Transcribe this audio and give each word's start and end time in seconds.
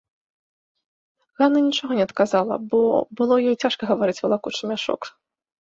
Ганна 1.41 1.59
нічога 1.67 1.91
не 1.99 2.03
адказала, 2.09 2.53
бо 2.71 2.79
было 3.21 3.35
ёй 3.53 3.55
цяжка 3.63 3.83
гаварыць, 3.91 4.21
валакучы 4.25 4.63
мяшок. 4.73 5.01